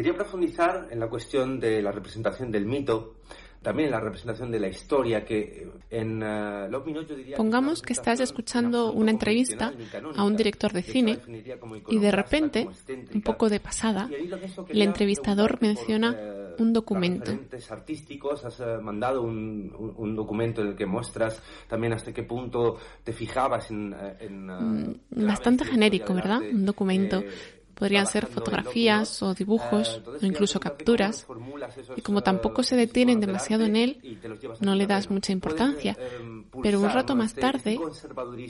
[0.00, 3.16] Quería profundizar en la cuestión de la representación del mito,
[3.60, 7.82] también en la representación de la historia, que en uh, Me Not yo diría Pongamos
[7.82, 9.74] que estás escuchando una entrevista
[10.16, 11.18] a un director de cine
[11.88, 12.66] y de repente,
[13.12, 14.08] un poco de pasada,
[14.70, 16.16] el entrevistador menciona
[16.58, 17.38] un documento.
[17.68, 22.78] artísticos, has mandado un, un, un, documento en el que muestras también hasta qué punto
[23.04, 23.94] te fijabas en...
[24.18, 26.40] en uh, Bastante genérico, ¿verdad?
[26.40, 27.18] Un documento.
[27.20, 31.26] Eh, Podrían ser fotografías o dibujos o incluso capturas.
[31.96, 34.18] Y como tampoco se detienen demasiado en él,
[34.60, 35.96] no le das mucha importancia.
[36.62, 37.80] Pero un rato más tarde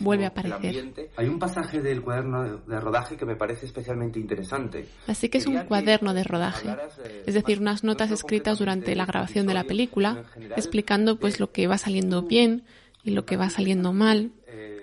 [0.01, 1.11] vuelve a aparecer.
[1.17, 4.89] Hay un pasaje del cuaderno de rodaje que me parece especialmente interesante.
[5.07, 6.77] Así que es un cuaderno de rodaje.
[7.25, 10.25] Es decir, unas notas escritas durante la grabación de la película,
[10.57, 12.65] explicando pues lo que va saliendo bien
[13.05, 14.33] y lo que va saliendo mal,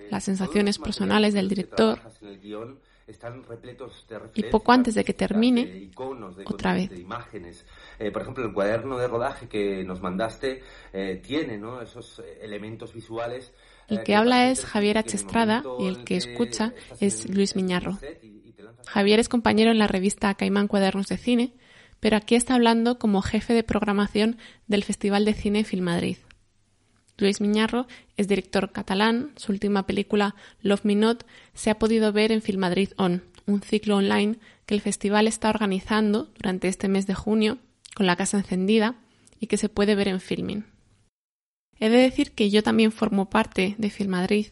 [0.09, 1.99] las sensaciones personales del director
[3.07, 6.89] están repletos de y poco antes de que termine, de iconos, de otra vez.
[6.89, 7.65] De imágenes.
[7.99, 11.81] Eh, por ejemplo, el cuaderno de rodaje que nos mandaste eh, tiene ¿no?
[11.81, 13.53] esos elementos visuales.
[13.87, 15.15] El que habla es Javier H.
[15.15, 17.97] Estrada y el que escucha es Luis Miñarro.
[18.85, 21.53] Javier es compañero en la revista Caimán Cuadernos de Cine,
[22.01, 26.17] pero aquí está hablando como jefe de programación del Festival de Cine Filmadrid.
[27.17, 29.31] Luis Miñarro es director catalán.
[29.35, 33.97] Su última película, Love Me Not, se ha podido ver en Filmadrid On, un ciclo
[33.97, 37.57] online que el festival está organizando durante este mes de junio
[37.95, 38.95] con la casa encendida
[39.39, 40.65] y que se puede ver en Filming.
[41.79, 44.47] He de decir que yo también formo parte de Filmadrid.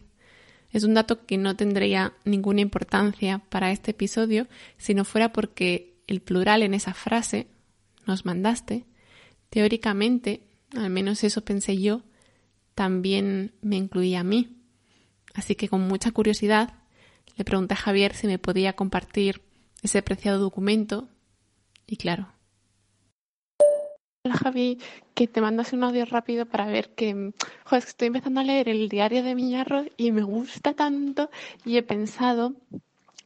[0.71, 5.95] Es un dato que no tendría ninguna importancia para este episodio si no fuera porque
[6.07, 7.47] el plural en esa frase,
[8.05, 8.85] nos mandaste,
[9.49, 10.41] teóricamente,
[10.75, 12.03] al menos eso pensé yo,
[12.75, 14.61] también me incluía a mí.
[15.33, 16.73] Así que con mucha curiosidad
[17.37, 19.41] le pregunté a Javier si me podía compartir
[19.81, 21.09] ese preciado documento
[21.87, 22.27] y claro.
[24.23, 24.79] Hola Javi,
[25.13, 28.89] que te mandas un audio rápido para ver que, joder, estoy empezando a leer el
[28.89, 31.29] diario de Miñarro y me gusta tanto
[31.63, 32.55] y he pensado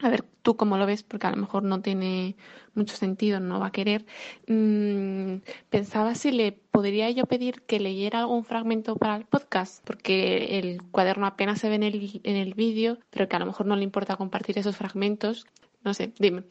[0.01, 2.35] a ver tú cómo lo ves, porque a lo mejor no tiene
[2.73, 4.05] mucho sentido, no va a querer.
[4.47, 10.59] Mm, pensaba si le podría yo pedir que leyera algún fragmento para el podcast, porque
[10.59, 13.65] el cuaderno apenas se ve en el, en el vídeo, pero que a lo mejor
[13.65, 15.45] no le importa compartir esos fragmentos.
[15.83, 16.43] No sé, dime.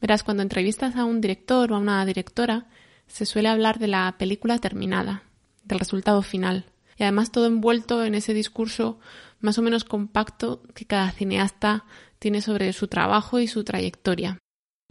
[0.00, 2.66] Verás, cuando entrevistas a un director o a una directora,
[3.06, 5.22] se suele hablar de la película terminada,
[5.64, 6.64] del resultado final.
[6.96, 8.98] Y además todo envuelto en ese discurso
[9.40, 11.84] más o menos compacto que cada cineasta
[12.18, 14.38] tiene sobre su trabajo y su trayectoria.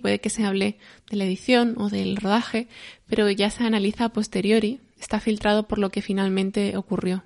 [0.01, 0.77] Puede que se hable
[1.09, 2.67] de la edición o del rodaje,
[3.07, 7.23] pero ya se analiza a posteriori, está filtrado por lo que finalmente ocurrió.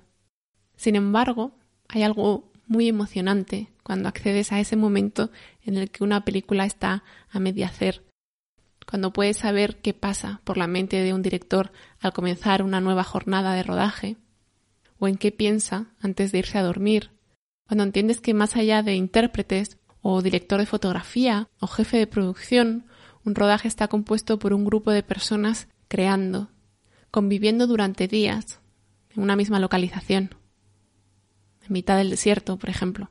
[0.76, 1.56] Sin embargo,
[1.88, 5.30] hay algo muy emocionante cuando accedes a ese momento
[5.64, 8.02] en el que una película está a media hacer,
[8.86, 13.04] cuando puedes saber qué pasa por la mente de un director al comenzar una nueva
[13.04, 14.16] jornada de rodaje,
[14.98, 17.10] o en qué piensa antes de irse a dormir,
[17.66, 22.86] cuando entiendes que más allá de intérpretes o director de fotografía o jefe de producción,
[23.24, 26.50] un rodaje está compuesto por un grupo de personas creando,
[27.10, 28.60] conviviendo durante días
[29.14, 30.34] en una misma localización,
[31.66, 33.10] en mitad del desierto, por ejemplo.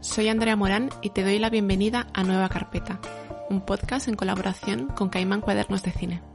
[0.00, 3.00] Soy Andrea Morán y te doy la bienvenida a Nueva Carpeta,
[3.48, 6.31] un podcast en colaboración con Caimán Cuadernos de Cine.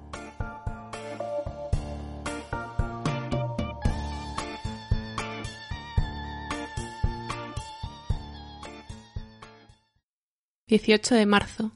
[10.69, 11.71] Dieciocho de marzo,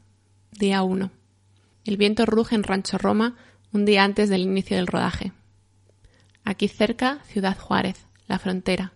[0.51, 1.11] día 1.
[1.85, 3.37] El viento ruge en Rancho Roma
[3.71, 5.31] un día antes del inicio del rodaje.
[6.43, 8.91] Aquí cerca, Ciudad Juárez, la frontera.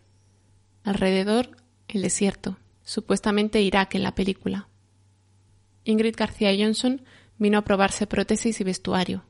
[0.83, 1.51] Alrededor,
[1.87, 4.67] el desierto, supuestamente Irak en la película.
[5.85, 7.01] Ingrid García Johnson
[7.37, 9.23] vino a probarse prótesis y vestuario.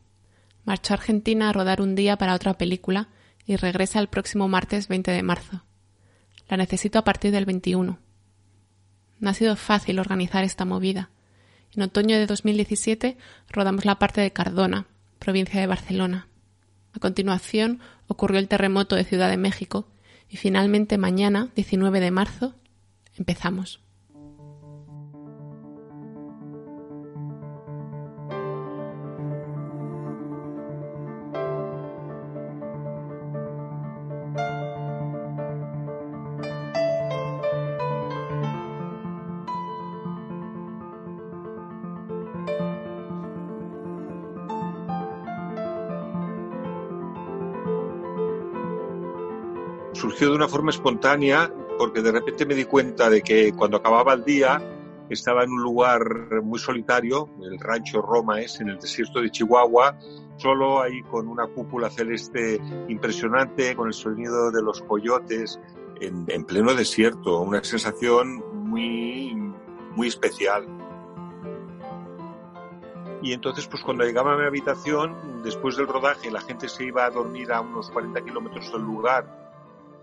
[0.64, 3.10] Marchó a Argentina a rodar un día para otra película
[3.46, 5.64] y regresa el próximo martes 20 de marzo.
[6.50, 8.00] La necesito a partir del 21.
[9.20, 11.10] No ha sido fácil organizar esta movida.
[11.76, 13.18] En otoño de 2017
[13.50, 14.86] rodamos la parte de Cardona,
[15.20, 16.28] provincia de Barcelona.
[16.94, 19.88] A continuación ocurrió el terremoto de Ciudad de México
[20.30, 22.56] Y finalmente mañana, 19 de marzo,
[23.16, 23.85] empezamos.
[50.16, 54.14] Surgió de una forma espontánea porque de repente me di cuenta de que cuando acababa
[54.14, 54.62] el día
[55.10, 60.00] estaba en un lugar muy solitario, el rancho Roma es en el desierto de Chihuahua,
[60.38, 65.60] solo ahí con una cúpula celeste impresionante, con el sonido de los coyotes
[66.00, 69.36] en, en pleno desierto, una sensación muy,
[69.96, 70.66] muy especial.
[73.22, 77.04] Y entonces, pues cuando llegaba a mi habitación, después del rodaje, la gente se iba
[77.04, 79.45] a dormir a unos 40 kilómetros del lugar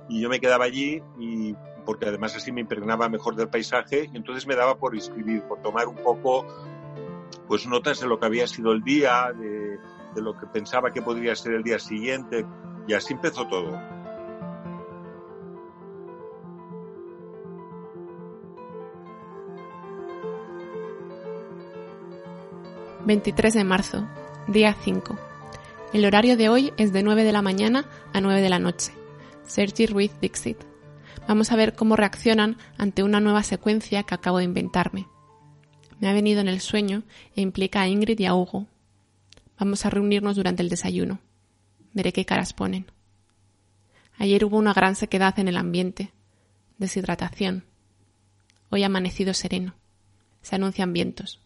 [0.09, 1.55] y yo me quedaba allí y
[1.85, 5.61] porque además así me impregnaba mejor del paisaje y entonces me daba por escribir, por
[5.61, 6.47] tomar un poco
[7.49, 9.79] pues notas de lo que había sido el día, de,
[10.15, 12.47] de lo que pensaba que podría ser el día siguiente
[12.87, 13.81] y así empezó todo.
[23.05, 24.07] ...23 de marzo,
[24.47, 25.19] día 5.
[25.93, 28.93] El horario de hoy es de 9 de la mañana a 9 de la noche.
[29.45, 30.59] Sergi Ruiz Dixit.
[31.29, 35.09] Vamos a ver cómo reaccionan ante una nueva secuencia que acabo de inventarme.
[36.01, 37.03] Me ha venido en el sueño
[37.37, 38.67] e implica a Ingrid y a Hugo.
[39.59, 41.21] Vamos a reunirnos durante el desayuno.
[41.93, 42.87] Veré qué caras ponen.
[44.19, 46.13] Ayer hubo una gran sequedad en el ambiente,
[46.79, 47.65] deshidratación.
[48.71, 49.75] Hoy ha amanecido sereno.
[50.41, 51.41] Se anuncian vientos.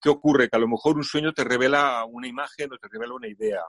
[0.00, 0.48] ¿Qué ocurre?
[0.48, 3.62] Que a lo mejor un sueño te revela una imagen o te revela una idea.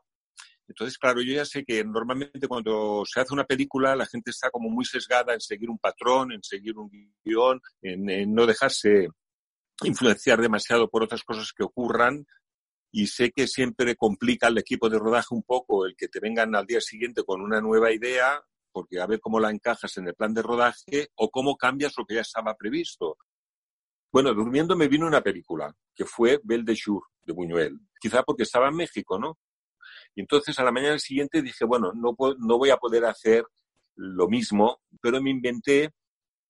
[0.67, 4.49] Entonces, claro, yo ya sé que normalmente cuando se hace una película la gente está
[4.49, 6.89] como muy sesgada en seguir un patrón, en seguir un
[7.23, 9.09] guion, en, no dejarse
[9.83, 12.25] influenciar demasiado por otras cosas que ocurran.
[12.91, 16.55] Y sé que siempre complica al equipo de rodaje un poco el que te vengan
[16.55, 18.41] al día siguiente con una nueva idea,
[18.71, 22.05] porque a ver cómo la encajas en el plan de rodaje o cómo cambias lo
[22.05, 23.17] que ya estaba previsto.
[24.11, 27.77] Bueno, durmiendo me vino una película, que fue Belle de Jour, de Buñuel.
[27.99, 29.37] Quizá porque estaba en México, ¿no?
[30.15, 33.45] Y entonces a la mañana siguiente dije, bueno, no, no voy a poder hacer
[33.95, 35.91] lo mismo, pero me inventé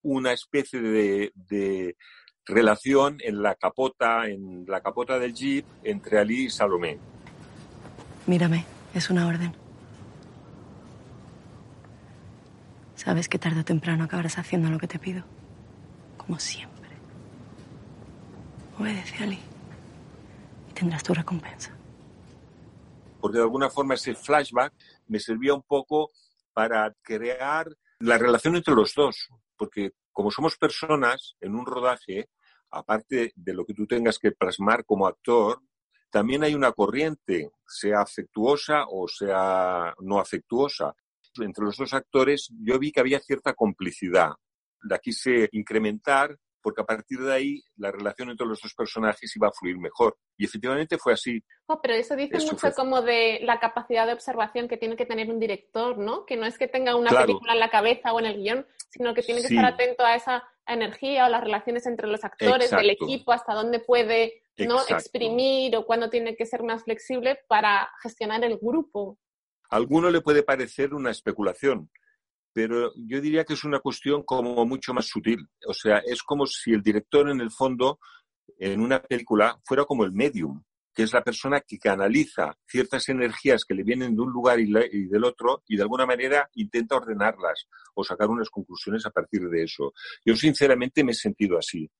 [0.03, 1.97] una especie de, de,
[2.47, 6.99] relación en la capota, en la capota del jeep entre Ali y Salomé.
[8.27, 9.55] Mírame, es una orden.
[12.93, 15.23] Sabes que tarde o temprano acabarás haciendo lo que te pido.
[16.17, 16.91] Como siempre.
[18.77, 19.39] Obedece, Ali.
[20.69, 21.75] Y tendrás tu recompensa
[23.25, 24.71] porque de alguna forma ese flashback
[25.07, 26.11] me servía un poco
[26.53, 32.29] para crear la relación entre los dos, porque como somos personas en un rodaje,
[32.69, 35.59] aparte de lo que tú tengas que plasmar como actor,
[36.11, 40.93] también hay una corriente, sea afectuosa o sea no afectuosa.
[41.39, 44.33] Entre los dos actores yo vi que había cierta complicidad.
[44.83, 49.49] La quise incrementar porque a partir de ahí la relación entre los dos personajes iba
[49.49, 50.17] a fluir mejor.
[50.35, 51.39] Y efectivamente fue así.
[51.67, 55.29] Oh, pero eso dice mucho como de la capacidad de observación que tiene que tener
[55.29, 56.25] un director, ¿no?
[56.25, 59.13] Que no es que tenga una película en la cabeza o en el guion, sino
[59.13, 62.89] que tiene que estar atento a esa energía o las relaciones entre los actores, del
[62.89, 64.81] equipo, hasta dónde puede ¿no?
[64.89, 69.19] exprimir o cuándo tiene que ser más flexible para gestionar el grupo.
[69.69, 71.91] A alguno le puede parecer una especulación,
[72.55, 75.45] pero yo diría que es una cuestión como mucho más sutil.
[75.67, 77.99] O sea, es como si el director en el fondo,
[78.57, 83.65] en una película, fuera como el medium, que es la persona que canaliza ciertas energías
[83.65, 87.67] que le vienen de un lugar y, del otro y de alguna manera intenta ordenarlas
[87.93, 89.91] o sacar unas conclusiones a partir de eso.
[90.23, 91.91] Yo sinceramente me he sentido así.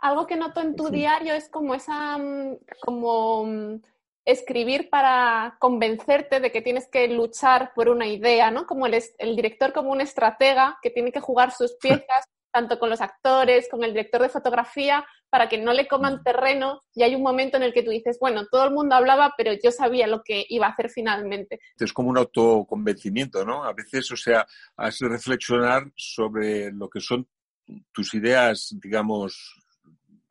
[0.00, 3.80] Algo que noto en tu diario es como esa, mm, como mm,
[4.24, 8.66] escribir para convencerte de que tienes que luchar por una idea, ¿no?
[8.66, 12.88] Como el, el director como un estratega que tiene que jugar sus piezas tanto con
[12.88, 17.16] los actores, con el director de fotografía, para que no le coman terreno y hay
[17.16, 20.06] un momento en el que tú dices, bueno, todo el mundo hablaba, pero yo sabía
[20.06, 21.58] lo que iba a hacer finalmente.
[21.76, 23.64] Es como un autoconvencimiento, ¿no?
[23.64, 27.26] A veces, o sea, has de reflexionar sobre lo que son
[27.90, 29.60] tus ideas, digamos,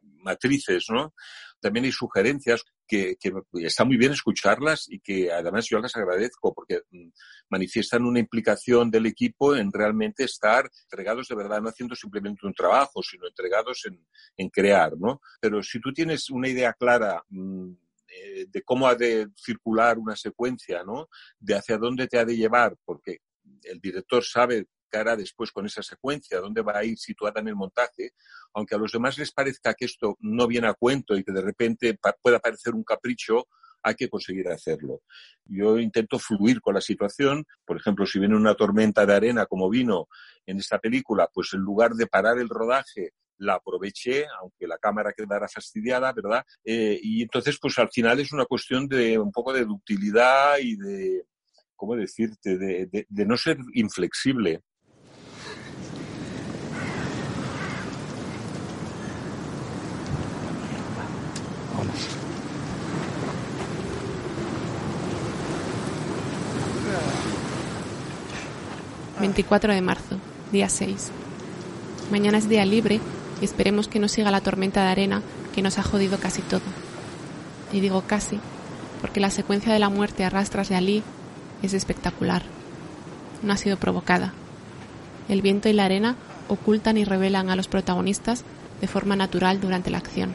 [0.01, 1.13] matrices, ¿no?
[1.59, 3.17] También hay sugerencias que,
[3.53, 7.09] está muy bien escucharlas y que además yo las agradezco porque mm,
[7.49, 12.53] manifiestan una implicación del equipo en realmente estar entregados de verdad, no haciendo simplemente un
[12.53, 14.05] trabajo, sino entregados en,
[14.37, 15.21] en crear, ¿no?
[15.39, 17.71] Pero si tú tienes una idea clara mm,
[18.15, 21.09] eh, de cómo ha de circular una secuencia, ¿no?
[21.39, 23.19] De hacia dónde te ha de llevar, porque
[23.63, 27.55] el director sabe hará después con esa secuencia, dónde va a ir situada en el
[27.55, 28.11] montaje,
[28.53, 31.41] aunque a los demás les parezca que esto no viene a cuento y que de
[31.41, 33.47] repente pueda parecer un capricho,
[33.83, 35.01] hay que conseguir hacerlo.
[35.45, 39.69] Yo intento fluir con la situación, por ejemplo, si viene una tormenta de arena como
[39.69, 40.07] vino
[40.45, 45.11] en esta película, pues en lugar de parar el rodaje, la aproveché, aunque la cámara
[45.11, 46.45] quedara fastidiada, ¿verdad?
[46.63, 50.77] Eh, y entonces, pues al final es una cuestión de un poco de ductilidad y
[50.77, 51.25] de,
[51.75, 54.61] ¿cómo decirte?, de, de no ser inflexible.
[69.23, 70.17] 24 de marzo,
[70.51, 71.11] día 6.
[72.11, 72.99] Mañana es día libre
[73.41, 75.21] y esperemos que no siga la tormenta de arena
[75.55, 76.61] que nos ha jodido casi todo.
[77.71, 78.39] Y digo casi,
[78.99, 81.03] porque la secuencia de la muerte a rastras de Ali
[81.61, 82.43] es espectacular.
[83.41, 84.33] No ha sido provocada.
[85.29, 86.17] El viento y la arena
[86.49, 88.43] ocultan y revelan a los protagonistas
[88.81, 90.33] de forma natural durante la acción.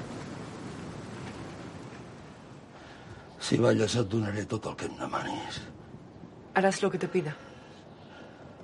[3.49, 4.93] Si vayas a donaré todo el que em
[6.53, 7.35] Harás lo que te pida.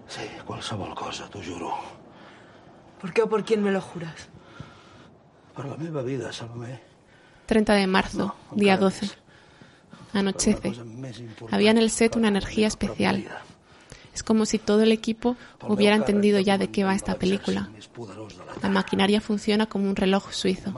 [0.06, 1.72] Sí, qualsevol cosa, t'ho juro.
[3.00, 4.28] ¿Por qué o por quién me lo juras?
[5.56, 6.82] Per la meva vida, Salomé.
[7.46, 9.08] 30 de marzo, día 12.
[10.12, 10.74] Anochece.
[11.50, 13.24] Había en el set una energía especial.
[14.12, 17.70] Es como si todo el equipo hubiera entendido ya de qué va esta película.
[18.60, 20.74] La maquinaria funciona como un reloj suizo.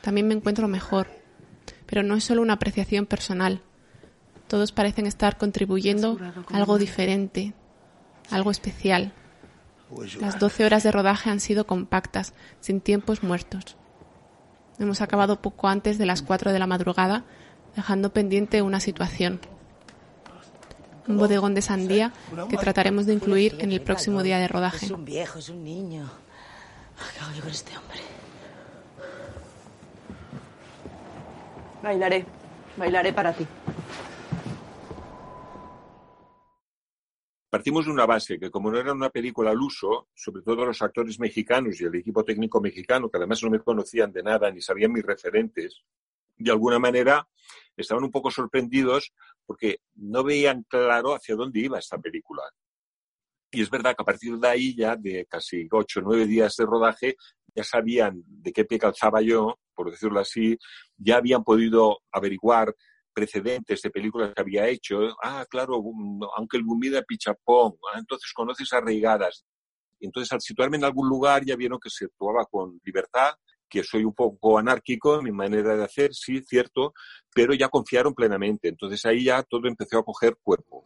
[0.00, 1.21] También me encuentro mejor,
[1.92, 3.60] pero no es solo una apreciación personal.
[4.48, 6.18] Todos parecen estar contribuyendo
[6.50, 7.52] a algo diferente,
[8.30, 9.12] algo especial.
[10.18, 13.76] Las 12 horas de rodaje han sido compactas, sin tiempos muertos.
[14.78, 17.26] Hemos acabado poco antes de las 4 de la madrugada,
[17.76, 19.38] dejando pendiente una situación.
[21.06, 22.14] Un bodegón de sandía
[22.48, 24.86] que trataremos de incluir en el próximo día de rodaje.
[24.86, 26.10] Es un viejo, es un niño.
[27.12, 28.00] ¿Qué hago yo con este hombre?
[31.82, 32.24] Bailaré.
[32.76, 33.46] Bailaré para ti.
[37.52, 40.80] partimos de una base que como no era una película al uso, sobre todo los
[40.80, 44.62] actores mexicanos y el equipo técnico mexicano, que además no me conocían de nada ni
[44.62, 45.82] sabían mis referentes,
[46.38, 47.28] de alguna manera
[47.76, 49.12] estaban un poco sorprendidos
[49.44, 52.42] porque no veían claro hacia dónde iba esta película.
[53.50, 56.56] Y es verdad que a partir de ahí, ya de casi ocho o nueve días
[56.56, 57.16] de rodaje,
[57.54, 60.58] ya sabían de qué pie calzaba yo, por decirlo así,
[60.96, 62.74] ya habían podido averiguar
[63.12, 64.98] precedentes de películas que había hecho.
[65.22, 65.82] Ah, claro,
[66.36, 69.44] aunque el Gumida Pichapón, ah, entonces conoces arraigadas.
[70.00, 73.34] Entonces, al situarme en algún lugar, ya vieron que se actuaba con libertad,
[73.68, 76.92] que soy un poco anárquico en mi manera de hacer, sí, cierto,
[77.34, 78.68] pero ya confiaron plenamente.
[78.68, 80.84] Entonces ahí ya todo empezó a coger cuerpo.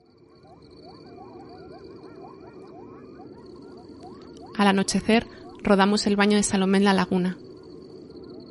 [4.56, 5.26] Al anochecer,
[5.62, 7.36] rodamos el baño de Salomé en la laguna.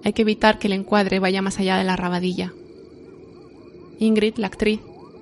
[0.03, 2.53] Hay que evitar que el encuadre vaya más allá de la rabadilla.
[3.99, 4.81] Ingrid, la actriz,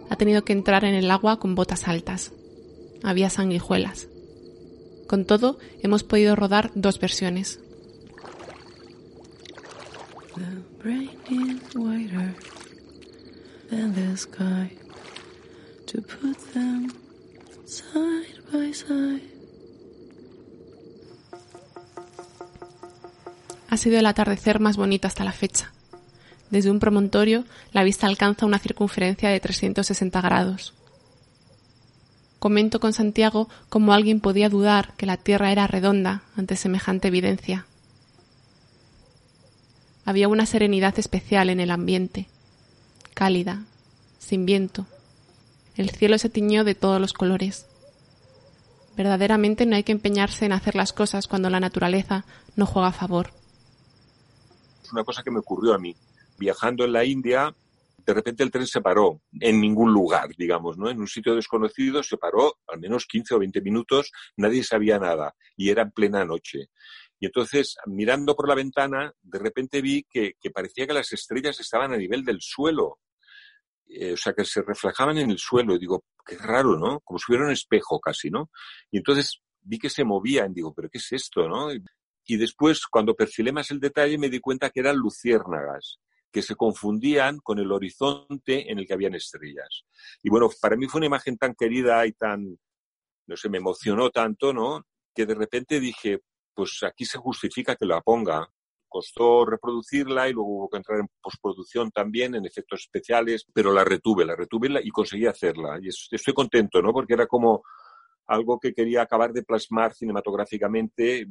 [0.10, 2.34] ha tenido que entrar en el agua con botas altas.
[3.04, 4.08] Había sanguijuelas.
[5.08, 7.60] Con todo, hemos podido rodar dos versiones.
[23.74, 25.72] Ha sido el atardecer más bonito hasta la fecha.
[26.52, 30.76] Desde un promontorio, la vista alcanza una circunferencia de 360 grados.
[32.38, 37.66] Comento con Santiago cómo alguien podía dudar que la Tierra era redonda ante semejante evidencia.
[40.06, 42.28] Había una serenidad especial en el ambiente,
[43.16, 43.64] cálida,
[44.20, 44.86] sin viento.
[45.78, 47.66] El cielo se tiñó de todos los colores.
[48.96, 52.24] Verdaderamente no hay que empeñarse en hacer las cosas cuando la naturaleza
[52.56, 53.32] no juega a favor.
[54.94, 55.96] Una cosa que me ocurrió a mí
[56.38, 57.54] viajando en la India,
[58.06, 60.88] de repente el tren se paró en ningún lugar, digamos, ¿no?
[60.88, 65.34] En un sitio desconocido se paró al menos 15 o 20 minutos, nadie sabía nada
[65.58, 66.70] y era en plena noche.
[67.20, 71.92] Y entonces, mirando por la ventana, de repente vi que, parecía que las estrellas estaban
[71.92, 73.00] a nivel del suelo.
[73.88, 75.74] Eh, o sea, que se reflejaban en el suelo.
[75.74, 77.00] Y digo, qué raro, ¿no?
[77.00, 78.52] Como si hubiera un espejo casi, ¿no?
[78.92, 80.54] Y entonces vi que se movían.
[80.54, 81.70] Digo, ¿pero qué es esto, no?
[82.26, 86.00] Y después, cuando perfilé más el detalle, me di cuenta que eran luciérnagas
[86.32, 89.84] que se confundían con el horizonte en el que habían estrellas.
[90.24, 92.58] Y bueno, para mí fue una imagen tan querida y tan,
[93.28, 94.82] no sé, me emocionó tanto, ¿no?
[95.14, 96.22] Que de repente dije,
[96.56, 98.48] pues aquí se justifica que la ponga.
[98.88, 103.84] costó reproducirla y luego hubo que entrar en postproducción también, en efectos especiales, pero la
[103.84, 105.80] retuve, la retuve y conseguí hacerla.
[105.82, 106.94] Y estoy contento, ¿no?
[106.94, 107.64] Porque era como
[108.28, 111.26] algo que quería acabar de plasmar cinematográficamente.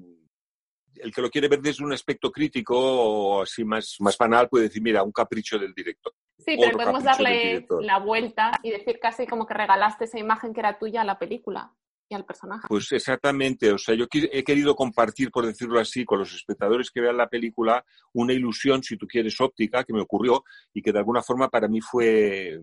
[0.96, 4.64] El que lo quiere ver desde un aspecto crítico o así más, más banal puede
[4.64, 6.12] decir, mira, un capricho del director.
[6.38, 10.60] Sí, pero podemos darle la vuelta y decir casi como que regalaste esa imagen que
[10.60, 11.72] era tuya a la película
[12.08, 12.66] y al personaje.
[12.68, 17.00] Pues exactamente, o sea, yo he querido compartir, por decirlo así, con los espectadores que
[17.00, 20.44] vean la película una ilusión, si tú quieres, óptica, que me ocurrió
[20.74, 22.60] y que de alguna forma para mí fue,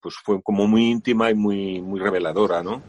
[0.00, 2.82] pues fue como muy íntima y muy, muy reveladora, ¿no?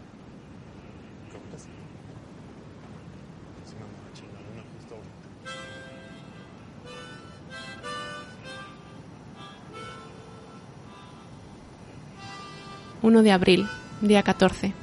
[13.04, 13.68] ...1 de abril,
[14.02, 14.74] día 14.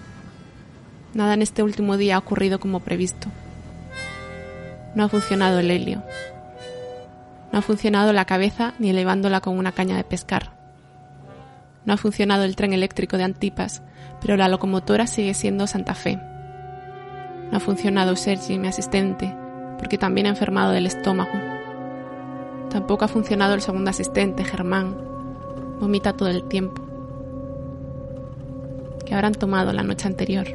[1.15, 3.29] Nada en este último día ha ocurrido como previsto.
[4.95, 6.03] No ha funcionado el helio.
[7.53, 10.53] No ha funcionado la cabeza ni elevándola con una caña de pescar.
[11.85, 13.83] No ha funcionado el tren eléctrico de Antipas,
[14.21, 16.17] pero la locomotora sigue siendo Santa Fe.
[16.17, 19.35] No ha funcionado Sergi, mi asistente,
[19.79, 21.33] porque también ha enfermado del estómago.
[22.71, 24.97] Tampoco ha funcionado el segundo asistente, Germán.
[25.81, 26.82] Vomita todo el tiempo
[29.13, 30.47] habrán tomado la noche anterior.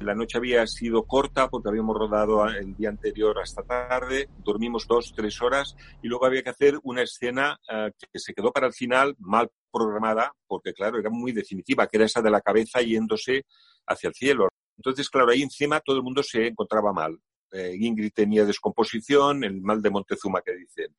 [0.00, 5.12] La noche había sido corta porque habíamos rodado el día anterior hasta tarde, dormimos dos,
[5.14, 8.72] tres horas y luego había que hacer una escena eh, que se quedó para el
[8.72, 13.44] final mal programada porque, claro, era muy definitiva, que era esa de la cabeza yéndose
[13.86, 14.48] hacia el cielo.
[14.78, 17.18] Entonces, claro, ahí encima todo el mundo se encontraba mal.
[17.52, 20.96] Eh, Ingrid tenía descomposición, el mal de Montezuma que dicen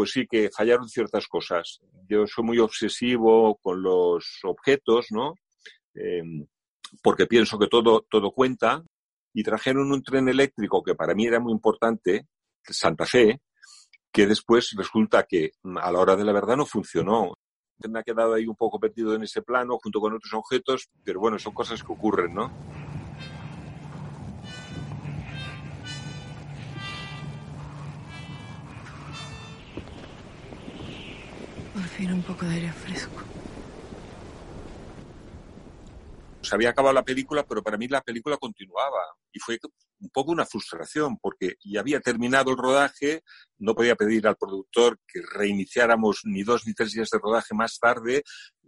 [0.00, 1.78] pues sí que fallaron ciertas cosas.
[2.08, 5.34] Yo soy muy obsesivo con los objetos, ¿no?
[5.92, 6.46] Em,
[7.02, 8.82] porque pienso que todo, todo cuenta.
[9.34, 12.28] Y trajeron un tren eléctrico que para mí era muy importante,
[12.62, 13.42] Santa Fe,
[14.10, 15.50] que después resulta que
[15.82, 17.34] a la hora de la verdad no funcionó.
[17.86, 21.20] Me ha quedado ahí un poco perdido en ese plano junto con otros objetos, pero
[21.20, 22.50] bueno, son cosas que ocurren, ¿no?
[32.08, 33.22] Un poco de aire fresco.
[36.42, 39.02] Se había acabado la película, pero para mí la película continuaba.
[39.32, 39.58] Y fue
[40.00, 43.22] un poco una frustración, porque ya había terminado el rodaje,
[43.58, 47.78] no podía pedir al productor que reiniciáramos ni dos ni tres días de rodaje más
[47.78, 48.22] tarde.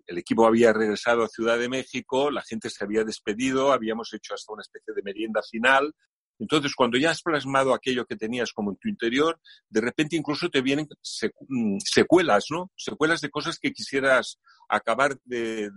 [0.06, 4.34] El equipo había regresado a Ciudad de México, la gente se había despedido, habíamos hecho
[4.34, 5.94] hasta una especie de merienda final
[6.42, 10.50] entonces, cuando ya has plasmado aquello que tenías como en tu interior, de repente incluso
[10.50, 10.88] te vienen
[11.48, 12.72] mm, secuelas, ¿no?
[12.76, 15.70] Secuelas de cosas que quisieras acabar de,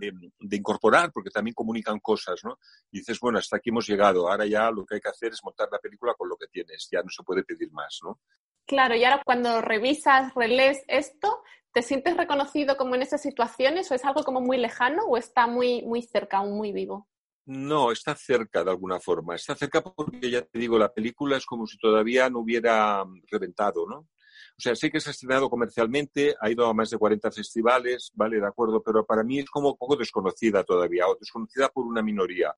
[0.50, 2.58] incorporar, porque también comunican cosas, ¿no?
[2.90, 5.40] Y dices, bueno, hasta aquí hemos llegado, ahora ya lo que hay que hacer es
[5.44, 8.18] montar la película con lo que tienes, ya no se puede pedir más, ¿no?
[8.66, 13.94] Claro, y ahora cuando revisas, relees esto, ¿te sientes reconocido como en esas situaciones o
[13.94, 17.06] es algo como muy lejano o está muy, muy cerca, aún muy vivo?
[17.46, 19.36] No, está cerca de alguna forma.
[19.36, 23.22] Está cerca porque ya te digo, la película es como si todavía no hubiera mm,
[23.30, 23.98] reventado, ¿no?
[23.98, 28.10] O sea, sé que se ha estrenado comercialmente, ha ido a más de 40 festivales,
[28.14, 32.02] vale, de acuerdo, pero para mí es como poco desconocida todavía, o desconocida por una
[32.02, 32.54] minoría.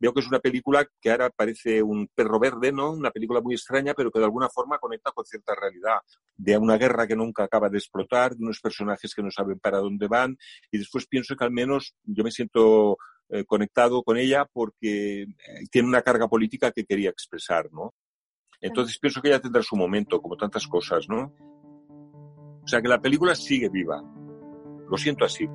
[0.00, 2.90] Veo que es una película que ahora parece un perro verde, ¿no?
[2.90, 6.00] Una película muy extraña, pero que de alguna forma conecta con cierta realidad.
[6.36, 9.78] De una guerra que nunca acaba de explotar, de unos personajes que no saben para
[9.78, 10.36] dónde van,
[10.72, 12.96] y después pienso que al menos yo me siento
[13.32, 15.26] eh, conectado con ella porque eh,
[15.70, 17.94] tiene una carga política que quería expresar, ¿no?
[18.60, 21.32] Entonces pienso que ella tendrá su momento, como tantas cosas, ¿no?
[22.62, 24.02] O sea que la película sigue viva.
[24.88, 25.48] Lo siento así.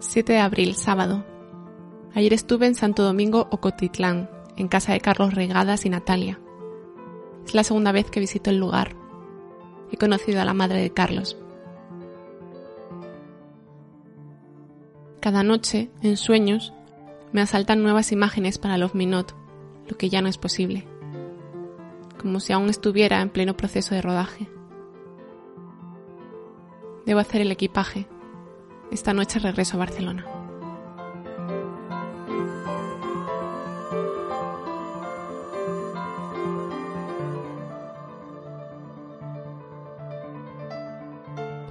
[0.00, 1.39] ...7 de abril, sábado...
[2.14, 6.40] Ayer estuve en Santo Domingo Ocotitlán, en casa de Carlos Regadas y Natalia.
[7.46, 8.96] Es la segunda vez que visito el lugar.
[9.92, 11.36] He conocido a la madre de Carlos.
[15.20, 16.72] Cada noche, en sueños,
[17.32, 19.32] me asaltan nuevas imágenes para Love Me Not,
[19.88, 20.86] lo que ya no es posible.
[22.20, 24.48] Como si aún estuviera en pleno proceso de rodaje.
[27.06, 28.08] Debo hacer el equipaje.
[28.90, 30.39] Esta noche regreso a Barcelona.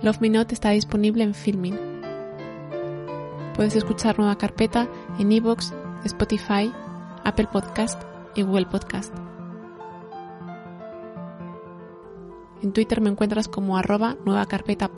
[0.09, 1.77] Love Me está disponible en Filming.
[3.55, 5.71] Puedes escuchar nueva carpeta en iVoox,
[6.03, 6.73] Spotify,
[7.23, 8.01] Apple Podcast
[8.33, 9.13] y Google Podcast.
[12.63, 14.89] En Twitter me encuentras como arroba nueva carpeta.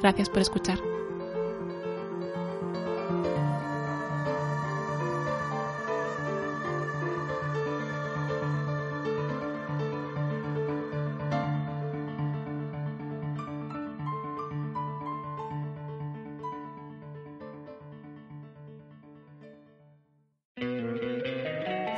[0.00, 0.93] Gracias por escuchar.